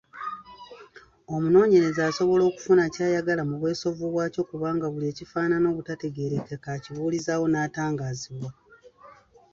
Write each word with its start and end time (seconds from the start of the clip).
Omunoonyereza 1.35 2.01
asobla 2.09 2.43
okufuna 2.49 2.83
ky’ayagala 2.93 3.41
mu 3.49 3.55
bwesovvu 3.59 4.05
bwakyo 4.13 4.41
kubanga 4.49 4.85
buli 4.89 5.05
ekifaanana 5.11 5.65
obutategeerekeka 5.71 6.67
akibuulizaawo 6.77 7.45
n’atangaazibwa. 7.49 8.51